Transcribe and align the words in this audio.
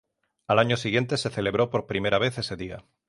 Al 0.47 0.57
año 0.57 0.77
siguiente 0.77 1.15
se 1.15 1.29
celebró 1.29 1.69
por 1.69 1.85
primera 1.85 2.17
vez 2.17 2.35
ese 2.39 2.55
día. 2.55 2.83